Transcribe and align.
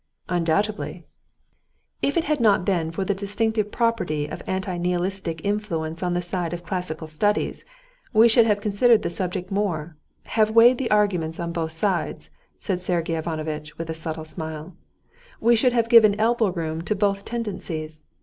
"Undoubtedly." 0.29 1.05
"If 2.01 2.17
it 2.17 2.23
had 2.23 2.39
not 2.39 2.65
been 2.65 2.89
for 2.89 3.05
the 3.05 3.13
distinctive 3.13 3.71
property 3.71 4.25
of 4.25 4.41
anti 4.47 4.75
nihilistic 4.79 5.45
influence 5.45 6.01
on 6.01 6.15
the 6.15 6.23
side 6.23 6.53
of 6.53 6.65
classical 6.65 7.05
studies, 7.05 7.65
we 8.11 8.27
should 8.27 8.47
have 8.47 8.61
considered 8.61 9.03
the 9.03 9.11
subject 9.11 9.51
more, 9.51 9.95
have 10.23 10.49
weighed 10.49 10.79
the 10.79 10.89
arguments 10.89 11.39
on 11.39 11.51
both 11.51 11.73
sides," 11.73 12.31
said 12.59 12.81
Sergey 12.81 13.15
Ivanovitch 13.15 13.77
with 13.77 13.91
a 13.91 13.93
subtle 13.93 14.25
smile, 14.25 14.75
"we 15.39 15.55
should 15.55 15.73
have 15.73 15.87
given 15.87 16.19
elbow 16.19 16.49
room 16.49 16.81
to 16.81 16.95
both 16.95 17.23
tendencies. 17.23 18.01